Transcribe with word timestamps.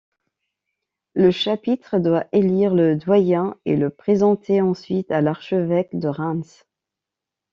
Le 1.13 1.29
chapitre 1.29 1.99
doit 1.99 2.25
élire 2.31 2.73
le 2.73 2.95
doyen 2.95 3.55
et 3.65 3.75
le 3.75 3.91
présenter 3.91 4.59
ensuite 4.59 5.11
à 5.11 5.21
l'archevêque 5.21 5.95
de 5.95 6.07
Reims. 6.07 6.65